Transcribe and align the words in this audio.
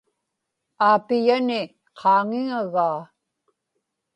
aapiyani 0.87 1.59
qaaŋiŋagaa 1.99 2.99